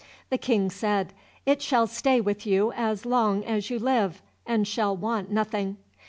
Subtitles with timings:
[0.31, 1.13] The King said,
[1.45, 5.77] "It shall stay with you as long as you live, and shall want nothing."